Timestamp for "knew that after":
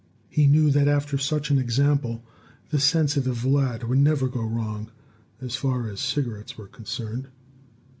0.47-1.19